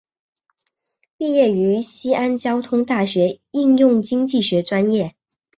[1.15, 5.13] 毕业于西安交通大学应用经济学专业。